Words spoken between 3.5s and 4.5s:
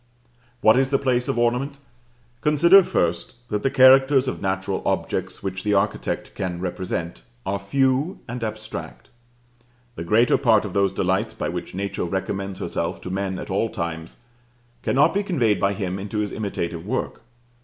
the characters of